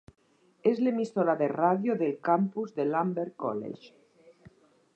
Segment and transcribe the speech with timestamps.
[0.69, 4.49] És l'emissora de ràdio del campus del Humber College.